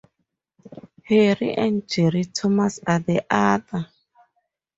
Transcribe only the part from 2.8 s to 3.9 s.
are the other.